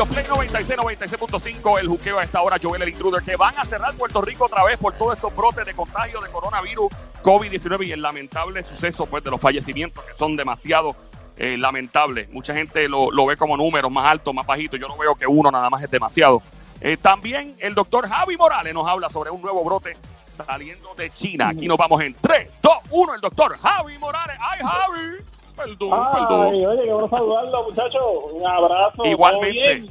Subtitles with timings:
[0.00, 1.78] Radio Play 96, 96.5.
[1.78, 4.64] El juqueo a esta hora, Joel el Intruder, que van a cerrar Puerto Rico otra
[4.64, 6.90] vez por todos estos brotes de contagio de coronavirus,
[7.22, 10.96] COVID-19 y el lamentable suceso pues, de los fallecimientos que son demasiado
[11.36, 12.30] eh, lamentables.
[12.30, 14.80] Mucha gente lo, lo ve como números más altos, más bajitos.
[14.80, 16.42] Yo no veo que uno nada más es demasiado.
[16.80, 19.98] Eh, también el doctor Javi Morales nos habla sobre un nuevo brote
[20.46, 21.50] saliendo de China.
[21.50, 23.14] Aquí nos vamos en 3, 2, 1.
[23.16, 24.36] El doctor Javi Morales.
[24.40, 25.39] ¡Ay, Javi!
[25.60, 26.46] Perdón, Ay, perdón.
[26.46, 28.02] oye, qué bueno saludarlo, muchachos.
[28.32, 28.96] Un abrazo.
[28.96, 29.90] ¿todo Igualmente.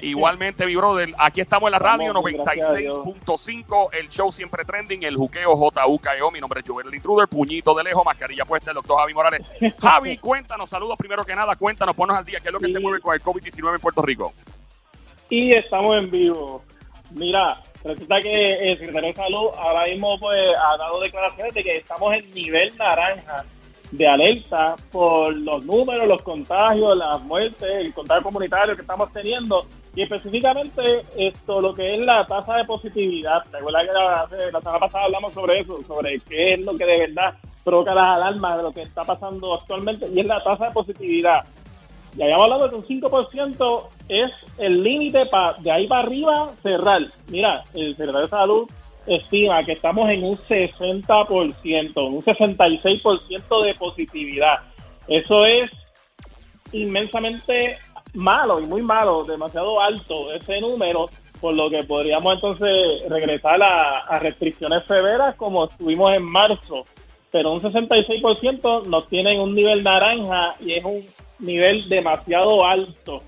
[0.00, 1.10] Igualmente, mi brother.
[1.18, 2.98] Aquí estamos en la radio Estamos bien, gracias a Dios.
[3.00, 3.88] 96.5.
[3.92, 5.02] El show siempre trending.
[5.02, 6.30] El juqueo JUKEO.
[6.30, 7.28] Mi nombre es Joel el Intruder.
[7.28, 8.02] Puñito de lejos.
[8.02, 8.70] Mascarilla puesta.
[8.70, 9.42] El doctor Javi Morales.
[9.78, 10.70] Javi, cuéntanos.
[10.70, 11.56] Saludos primero que nada.
[11.56, 11.94] Cuéntanos.
[11.94, 12.40] Ponnos al día.
[12.40, 14.32] ¿Qué es lo que se mueve con el COVID-19 en Puerto Rico?
[15.28, 16.62] Y estamos en vivo.
[17.10, 21.76] Mira, resulta que el secretario de Salud ahora mismo pues, ha dado declaraciones de que
[21.76, 23.44] estamos en nivel naranja
[23.92, 29.66] de alerta por los números, los contagios, las muertes, el contagio comunitario que estamos teniendo
[29.94, 33.44] y específicamente esto lo que es la tasa de positividad.
[33.52, 36.98] Recuerda que la, la semana pasada hablamos sobre eso, sobre qué es lo que de
[36.98, 40.72] verdad provoca las alarmas de lo que está pasando actualmente y es la tasa de
[40.72, 41.40] positividad.
[42.16, 45.28] Ya habíamos hablado de que un 5% es el límite
[45.60, 47.02] de ahí para arriba cerrar.
[47.28, 48.70] Mira, el secretario de Salud
[49.06, 54.60] estima que estamos en un 60%, un 66% de positividad.
[55.08, 55.70] Eso es
[56.72, 57.76] inmensamente
[58.14, 61.08] malo y muy malo, demasiado alto ese número,
[61.40, 66.84] por lo que podríamos entonces regresar a, restricciones severas como estuvimos en marzo.
[67.30, 71.04] Pero un 66% nos tiene en un nivel naranja y es un
[71.40, 73.22] nivel demasiado alto.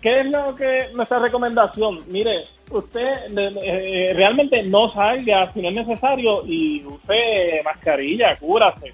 [0.00, 1.98] ¿Qué es lo que nuestra recomendación?
[2.08, 8.92] Mire, usted eh, realmente no salga si no es necesario y use mascarilla, cúrase,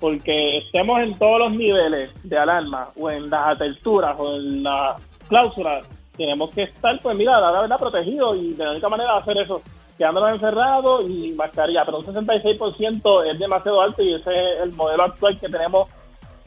[0.00, 4.96] porque estemos en todos los niveles de alarma o en las aperturas o en las
[5.28, 5.86] cláusulas,
[6.16, 9.38] tenemos que estar, pues mira, la verdad, protegidos y de la única manera de hacer
[9.38, 9.60] eso,
[9.98, 15.04] quedándonos encerrados y mascarilla, pero un 66% es demasiado alto y ese es el modelo
[15.04, 15.88] actual que tenemos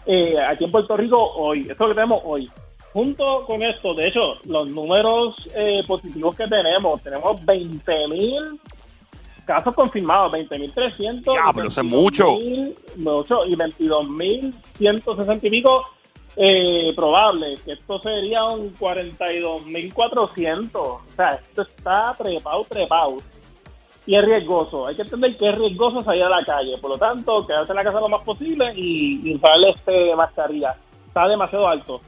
[0.07, 2.49] eh, aquí en Puerto Rico hoy, eso es lo que tenemos hoy.
[2.93, 8.59] Junto con esto, de hecho, los números eh, positivos que tenemos, tenemos 20 mil
[9.45, 11.21] casos confirmados, 20.300.
[11.23, 12.37] Diablo, eso es mucho.
[12.37, 13.45] 22.000, mucho.
[13.45, 15.85] Y 22.160 y pico
[16.35, 20.69] eh, probables, que esto sería un 42.400.
[20.75, 23.17] O sea, esto está trepado, trepado.
[24.05, 24.87] Y es riesgoso.
[24.87, 26.77] Hay que entender que es riesgoso salir a la calle.
[26.77, 30.75] Por lo tanto, quedarse en la casa lo más posible y, y usar este mascarilla.
[31.07, 31.99] Está demasiado alto.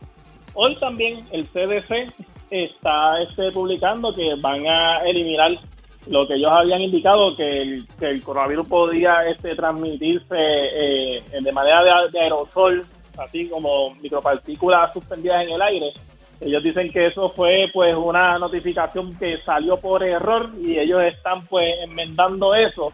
[0.53, 2.13] Hoy también el CDC
[2.49, 5.51] está este, publicando que van a eliminar
[6.07, 11.91] lo que ellos habían indicado que el, coronavirus podía este, transmitirse eh, de manera de,
[12.11, 12.85] de aerosol,
[13.17, 15.93] así como micropartículas suspendidas en el aire.
[16.41, 21.45] Ellos dicen que eso fue pues una notificación que salió por error y ellos están
[21.45, 22.91] pues enmendando eso.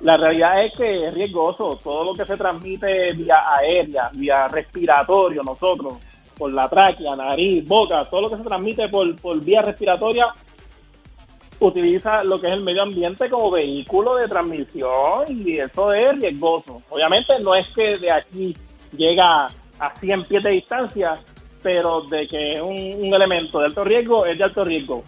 [0.00, 1.80] La realidad es que es riesgoso.
[1.82, 5.94] Todo lo que se transmite vía aérea, vía respiratorio, nosotros,
[6.36, 10.26] por la tráquea, nariz, boca, todo lo que se transmite por, por vía respiratoria,
[11.60, 16.82] utiliza lo que es el medio ambiente como vehículo de transmisión y eso es riesgoso.
[16.90, 18.56] Obviamente no es que de aquí
[18.96, 19.48] llega
[19.78, 21.12] a 100 pies de distancia,
[21.62, 25.04] pero de que es un, elemento de alto riesgo, es de alto riesgo.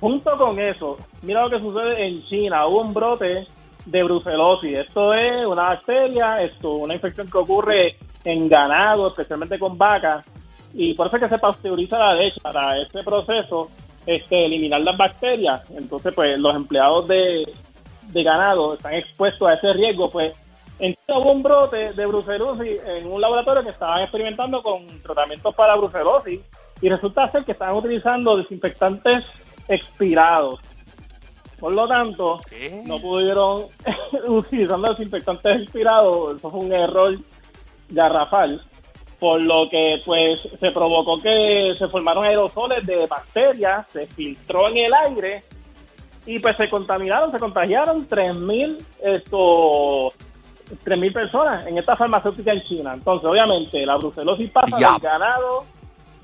[0.00, 3.46] Junto con eso, mira lo que sucede en China, hubo un brote
[3.86, 4.78] de brucelosis.
[4.78, 10.26] Esto es una bacteria, esto una infección que ocurre en ganado, especialmente con vacas,
[10.74, 13.70] y por eso es que se pasteuriza la leche para este proceso,
[14.06, 15.62] este, eliminar las bacterias.
[15.70, 17.44] Entonces, pues los empleados de,
[18.08, 20.34] de ganado están expuestos a ese riesgo, pues
[20.78, 25.76] en hubo un brote de brucelosis en un laboratorio que estaban experimentando con tratamientos para
[25.76, 26.40] brucelosis
[26.80, 29.24] y resulta ser que estaban utilizando desinfectantes
[29.68, 30.58] expirados.
[31.60, 32.82] Por lo tanto, ¿Qué?
[32.84, 33.66] no pudieron
[34.26, 36.38] utilizando desinfectantes expirados.
[36.38, 37.16] Eso fue un error
[37.88, 38.60] garrafal.
[39.22, 44.78] Por lo que pues se provocó que se formaron aerosoles de bacterias, se filtró en
[44.78, 45.44] el aire
[46.26, 50.12] y pues se contaminaron, se contagiaron 3.000 estos
[50.84, 52.94] 3.000 personas en esta farmacéutica en China.
[52.94, 55.66] Entonces, obviamente, la brucelosis pasa del ganado,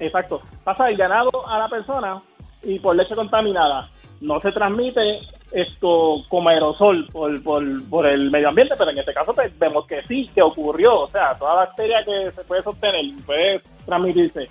[0.01, 2.21] exacto, pasa del ganado a la persona
[2.65, 3.89] y por leche contaminada.
[4.21, 5.21] No se transmite
[5.53, 9.87] esto como aerosol por, por, por el medio ambiente, pero en este caso pues, vemos
[9.87, 11.01] que sí, que ocurrió.
[11.01, 14.49] O sea, toda bacteria que se puede sostener puede transmitirse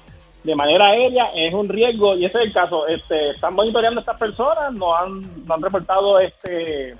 [0.47, 2.87] de manera aérea es un riesgo y ese es el caso.
[2.87, 6.95] Este, están monitoreando a estas personas, no han, no han reportado este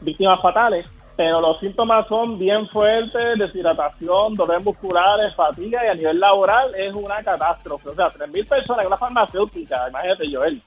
[0.00, 6.18] víctimas fatales, pero los síntomas son bien fuertes, deshidratación, dolores musculares, fatiga y a nivel
[6.18, 7.90] laboral es una catástrofe.
[7.90, 10.62] O sea, 3.000 personas en una farmacéutica, imagínate Joel,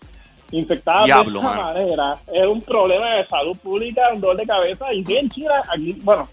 [0.51, 5.03] infectadas de esa manera, es un problema de salud pública, un dolor de cabeza y
[5.03, 6.27] bien chida aquí, bueno,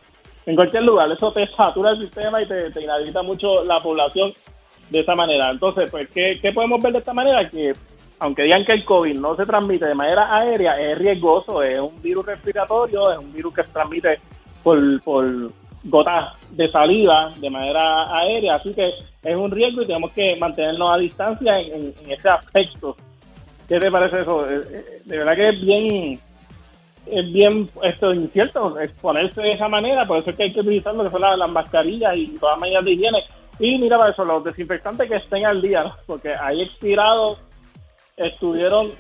[0.46, 4.32] en cualquier lugar, eso te satura el sistema y te, te inhabilita mucho la población
[4.90, 5.50] de esa manera.
[5.50, 7.48] Entonces, pues, ¿qué, ¿qué podemos ver de esta manera?
[7.48, 7.74] Que
[8.20, 12.00] aunque digan que el COVID no se transmite de manera aérea, es riesgoso, es un
[12.02, 14.20] virus respiratorio, es un virus que se transmite
[14.62, 15.50] por, por
[15.84, 18.92] gotas de saliva de manera aérea, así que
[19.22, 22.94] es un riesgo y tenemos que mantenernos a distancia en, ese aspecto.
[23.70, 24.50] ¿Qué te parece eso?
[24.50, 26.20] Eh, eh, de verdad que es bien
[27.06, 30.93] es bien esto incierto exponerse de esa manera, por eso es que hay que utilizar
[30.93, 33.25] lo que son las, mascarillas y todas las medidas de higiene.
[33.61, 37.38] Y mira para eso, los desinfectantes que estén al día, porque hay expirados
[38.17, 38.90] estuvieron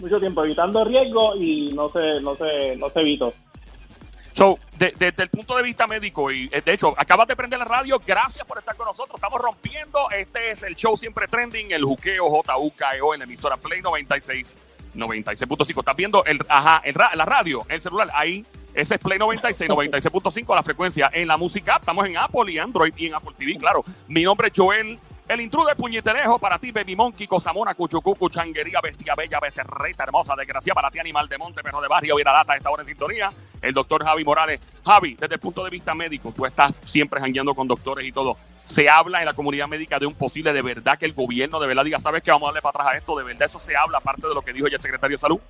[0.00, 3.32] mucho tiempo evitando riesgo y no se, no se, no se evitó.
[4.32, 7.64] So, desde el punto de vista médico, y eh, de hecho, acabas de prender la
[7.64, 9.16] radio, gracias por estar con nosotros.
[9.16, 10.10] Estamos rompiendo.
[10.10, 14.58] Este es el show siempre trending, el juqueo JUKEO en la emisora Play 96,
[14.94, 15.78] 96.5.
[15.80, 16.82] Estás viendo el, ajá,
[17.14, 18.44] la radio, el celular, ahí.
[18.72, 21.10] Ese es Play 96, 96.5 la frecuencia.
[21.12, 23.84] En la música, estamos en Apple y Android y en Apple TV, claro.
[24.06, 24.98] Mi nombre es Joel
[25.30, 30.74] el intruder puñeterejo para ti, Baby Monkey, Cosamona, Cuchucucu, Changuería, Bestia Bella, Becerreta, Hermosa, Desgracia
[30.74, 33.30] para ti, Animal de Monte, Perro de Barrio, Viralata, esta hora en sintonía.
[33.62, 34.60] El doctor Javi Morales.
[34.84, 38.36] Javi, desde el punto de vista médico, tú estás siempre jangueando con doctores y todo.
[38.64, 41.66] Se habla en la comunidad médica de un posible de verdad que el gobierno de
[41.66, 42.30] verdad diga, ¿sabes qué?
[42.30, 43.16] Vamos a darle para atrás a esto.
[43.16, 45.40] De verdad, eso se habla, aparte de lo que dijo el secretario de Salud.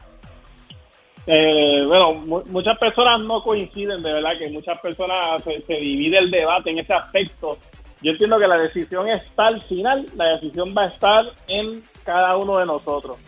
[1.27, 2.15] Eh, bueno,
[2.47, 6.79] muchas personas no coinciden, de verdad que muchas personas se, se divide el debate en
[6.79, 7.59] ese aspecto
[8.03, 12.37] yo entiendo que la decisión está al final, la decisión va a estar en cada
[12.39, 13.19] uno de nosotros.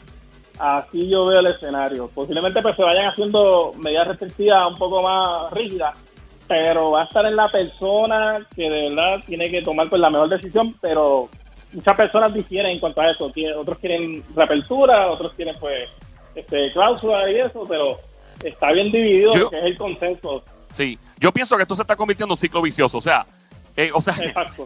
[0.63, 2.09] Así yo veo el escenario.
[2.15, 5.99] Posiblemente pues se vayan haciendo medidas restrictivas un poco más rígidas,
[6.47, 10.09] pero va a estar en la persona que de verdad tiene que tomar pues la
[10.09, 11.29] mejor decisión, pero
[11.73, 13.29] muchas personas difieren en cuanto a eso.
[13.57, 15.89] Otros quieren reapertura, otros quieren pues
[16.37, 17.99] este cláusula y eso, pero
[18.45, 20.45] está bien dividido, que es el consenso.
[20.71, 23.27] Sí, yo pienso que esto se está convirtiendo en un ciclo vicioso, o sea,
[23.75, 24.15] eh, o sea,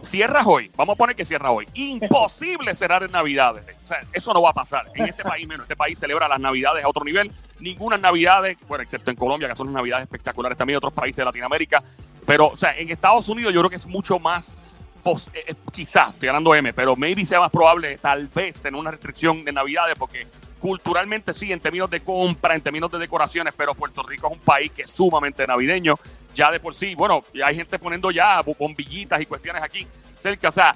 [0.01, 1.65] cierras hoy, vamos a poner que cierra hoy.
[1.75, 3.63] Imposible cerrar en Navidades.
[3.83, 4.91] O sea, eso no va a pasar.
[4.95, 5.63] En este país menos.
[5.63, 7.31] Este país celebra las Navidades a otro nivel.
[7.59, 11.25] Ninguna Navidades, bueno, excepto en Colombia, que son unas Navidades espectaculares también, otros países de
[11.25, 11.83] Latinoamérica.
[12.25, 14.57] Pero, o sea, en Estados Unidos yo creo que es mucho más,
[15.05, 18.91] eh, eh, quizás, estoy hablando M, pero maybe sea más probable tal vez tener una
[18.91, 20.27] restricción de Navidades porque
[20.59, 24.39] culturalmente sí, en términos de compra, en términos de decoraciones, pero Puerto Rico es un
[24.39, 25.97] país que es sumamente navideño
[26.37, 30.51] ya de por sí, bueno, hay gente poniendo ya bombillitas y cuestiones aquí cerca, o
[30.51, 30.75] sea,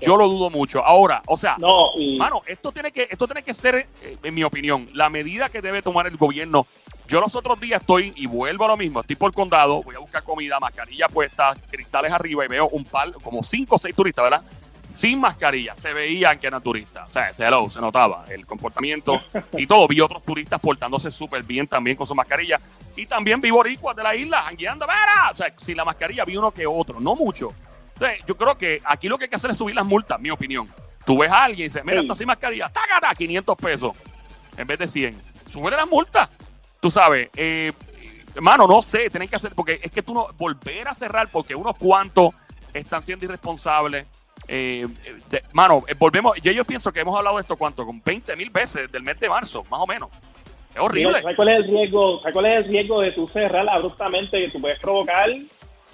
[0.00, 0.84] yo lo dudo mucho.
[0.84, 4.44] Ahora, o sea, no, mano, esto tiene que esto tiene que ser eh, en mi
[4.44, 6.66] opinión, la medida que debe tomar el gobierno.
[7.08, 9.96] Yo los otros días estoy y vuelvo a lo mismo, estoy por el condado, voy
[9.96, 13.96] a buscar comida, mascarilla puesta, cristales arriba y veo un par como cinco o seis
[13.96, 14.44] turistas, ¿verdad?
[14.92, 15.74] Sin mascarilla.
[15.76, 17.08] Se veían que eran turistas.
[17.08, 19.20] O sea, se notaba el comportamiento
[19.56, 19.86] y todo.
[19.88, 22.60] Vi otros turistas portándose súper bien también con su mascarilla.
[22.96, 24.86] Y también vi boricuas de la isla jangueando.
[24.86, 25.30] ¡Vera!
[25.32, 27.52] O sea, sin la mascarilla vi uno que otro, no mucho.
[27.94, 30.30] Entonces, yo creo que aquí lo que hay que hacer es subir las multas, mi
[30.30, 30.68] opinión.
[31.04, 33.14] Tú ves a alguien y dices, mira, está sin mascarilla, ¡tácata!
[33.14, 33.92] 500 pesos
[34.56, 35.18] en vez de 100.
[35.46, 36.28] Sube las multas.
[36.80, 37.72] Tú sabes, eh,
[38.34, 41.54] hermano, no sé, tienen que hacer, porque es que tú no, volver a cerrar porque
[41.54, 42.30] unos cuantos
[42.72, 44.06] están siendo irresponsables
[44.48, 44.86] eh,
[45.52, 46.36] mano, eh, volvemos.
[46.42, 47.84] Yo, yo pienso que hemos hablado de esto, ¿cuánto?
[47.86, 50.10] Con 20 mil veces del mes de marzo, más o menos.
[50.74, 51.20] Es horrible.
[51.20, 52.20] ¿Sabes cuál es el riesgo?
[52.32, 54.44] cuál es el riesgo de tu cerrar abruptamente?
[54.44, 55.28] Que tú puedes provocar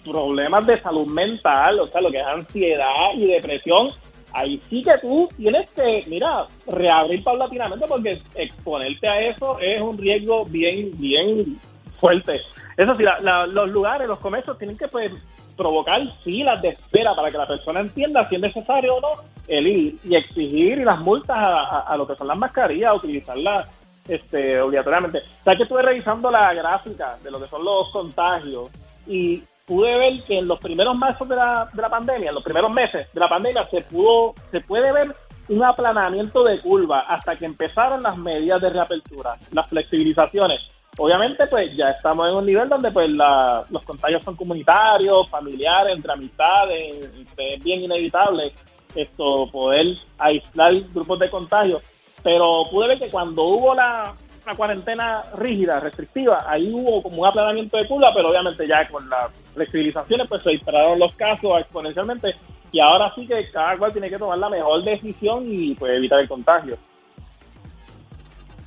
[0.04, 3.90] problemas de salud mental, o sea, lo que es ansiedad y depresión.
[4.32, 9.96] Ahí sí que tú tienes que, mira, reabrir paulatinamente porque exponerte a eso es un
[9.96, 11.58] riesgo bien, bien
[11.96, 12.40] fuerte.
[12.76, 15.10] Eso sí, los lugares, los comercios tienen que pues,
[15.56, 19.08] provocar filas de espera para que la persona entienda si es necesario o no
[19.48, 23.66] el ir y exigir las multas a, lo que son las mascarillas, utilizarlas
[24.06, 25.22] este, obligatoriamente.
[25.44, 28.70] ¿Sabes que estuve revisando la gráfica de lo que son los contagios
[29.06, 32.44] y pude ver que en los primeros meses de la, de la pandemia, en los
[32.44, 35.14] primeros meses de la pandemia, se pudo, se puede ver
[35.48, 40.60] un aplanamiento de curva hasta que empezaron las medidas de reapertura, las flexibilizaciones.
[40.98, 46.12] Obviamente, pues ya estamos en un nivel donde pues los contagios son comunitarios, familiares, entre
[46.12, 48.52] amistades, es bien inevitable
[48.94, 49.86] esto poder
[50.18, 51.82] aislar grupos de contagios.
[52.22, 54.14] Pero pude ver que cuando hubo la,
[54.56, 59.30] cuarentena rígida, restrictiva, ahí hubo como un aplanamiento de curva, pero obviamente ya con las
[59.54, 62.36] flexibilizaciones pues se dispararon los casos exponencialmente
[62.70, 66.20] y ahora sí que cada cual tiene que tomar la mejor decisión y pues evitar
[66.20, 66.78] el contagio.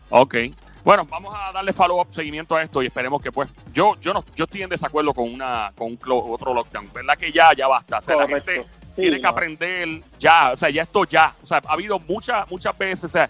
[0.09, 0.35] Ok.
[0.83, 4.23] Bueno, vamos a darle follow-up, seguimiento a esto y esperemos que pues yo yo no
[4.35, 5.99] yo estoy en desacuerdo con una con un
[6.31, 7.17] otro lockdown, ¿verdad?
[7.17, 10.83] Que ya ya basta, o sea, la gente tiene que aprender ya, o sea, ya
[10.83, 13.29] esto ya, o sea, ha habido muchas muchas veces, o sea,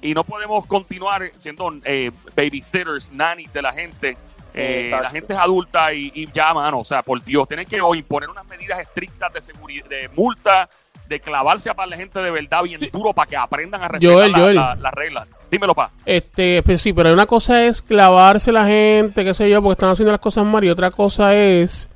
[0.00, 4.16] y no podemos continuar siendo eh, babysitters, nannies de la gente.
[4.54, 8.28] Eh, la gente es adulta y, ya, mano, o sea, por Dios, tienen que imponer
[8.28, 10.68] unas medidas estrictas de seguridad, de multa,
[11.06, 14.76] de clavarse a para la gente de verdad bien duro para que aprendan a respetar
[14.78, 15.28] las reglas.
[15.50, 15.90] Dímelo, pa.
[16.04, 19.90] Este, pues sí, pero una cosa es clavarse la gente, qué sé yo, porque están
[19.90, 21.90] haciendo las cosas mal, y otra cosa es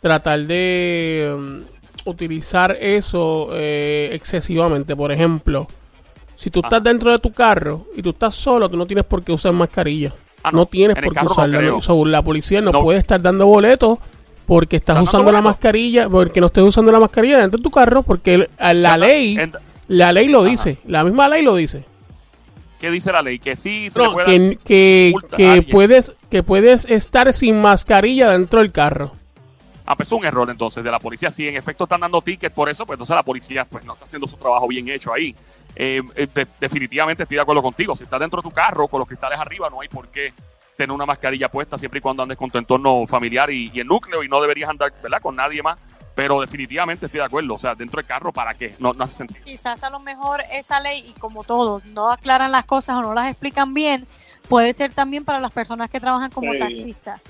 [0.00, 1.62] tratar de um,
[2.04, 4.96] utilizar eso eh, excesivamente.
[4.96, 5.68] Por ejemplo,
[6.34, 9.22] si tú estás dentro de tu carro y tú estás solo, tú no tienes por
[9.22, 10.14] qué usar mascarilla.
[10.42, 10.66] Ah, no.
[10.66, 11.60] tienes por qué usarla.
[12.06, 13.98] la policía no, puede estar dando boletos
[14.46, 18.02] porque estás usando la mascarilla, porque no estés usando la mascarilla dentro de tu carro,
[18.02, 19.36] porque la ley,
[19.88, 21.84] la ley lo dice, la misma ley lo dice.
[22.80, 23.38] ¿Qué dice la ley?
[23.38, 29.12] Que sí se que, que, puedes, que puedes estar sin mascarilla dentro del carro.
[29.84, 31.30] Ah, pues es un error entonces de la policía.
[31.30, 34.04] Si en efecto están dando tickets por eso, pues entonces la policía pues, no está
[34.04, 35.34] haciendo su trabajo bien hecho ahí.
[35.74, 37.96] Eh, eh, definitivamente estoy de acuerdo contigo.
[37.96, 40.32] Si estás dentro de tu carro con los cristales arriba, no hay por qué
[40.76, 43.86] tener una mascarilla puesta siempre y cuando andes con tu entorno familiar y, y el
[43.86, 45.20] núcleo y no deberías andar ¿verdad?
[45.20, 45.76] con nadie más
[46.18, 47.54] pero definitivamente estoy de acuerdo.
[47.54, 48.74] O sea, dentro del carro, ¿para qué?
[48.80, 49.40] No, no hace sentido.
[49.44, 53.14] Quizás a lo mejor esa ley, y como todo, no aclaran las cosas o no
[53.14, 54.04] las explican bien,
[54.48, 57.20] puede ser también para las personas que trabajan como taxistas.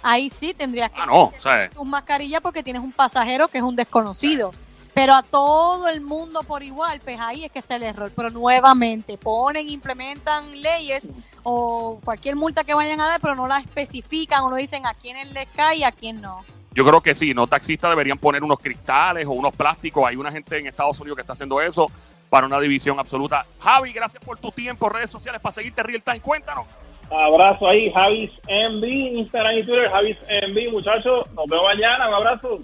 [0.00, 3.64] Ahí sí tendrías que ah, no, tener tu mascarilla porque tienes un pasajero que es
[3.64, 4.52] un desconocido.
[4.94, 8.12] Pero a todo el mundo por igual, pues ahí es que está el error.
[8.14, 11.08] Pero nuevamente, ponen, implementan leyes
[11.42, 14.94] o cualquier multa que vayan a dar, pero no la especifican o no dicen a
[14.94, 16.44] quién les cae y a quién no.
[16.72, 20.04] Yo creo que sí, no taxistas deberían poner unos cristales o unos plásticos.
[20.08, 21.90] Hay una gente en Estados Unidos que está haciendo eso
[22.28, 23.44] para una división absoluta.
[23.58, 26.20] Javi, gracias por tu tiempo, redes sociales para seguirte real time.
[26.20, 26.66] Cuéntanos.
[27.10, 30.16] Abrazo ahí, Javis MB, Instagram y Twitter, Javis
[30.48, 31.28] MB, muchachos.
[31.32, 32.60] Nos vemos mañana, un abrazo.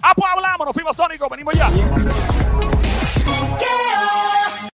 [0.00, 1.68] Ah, pues hablamos, nos fuimos Sónico, venimos ya.